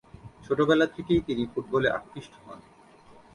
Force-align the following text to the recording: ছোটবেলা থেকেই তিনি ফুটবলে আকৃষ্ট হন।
ছোটবেলা 0.45 0.85
থেকেই 0.87 1.21
তিনি 1.27 1.43
ফুটবলে 1.45 1.89
আকৃষ্ট 1.89 2.33
হন। 2.45 2.59